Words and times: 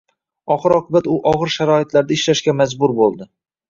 Oxir-oqibat 0.55 1.11
u 1.13 1.19
og‘ir 1.33 1.53
sharoitlarda 1.59 2.19
ishlashga 2.19 2.61
majbur 2.61 3.01
bo‘ldi 3.03 3.35